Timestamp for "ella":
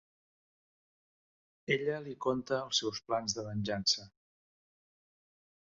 1.75-1.99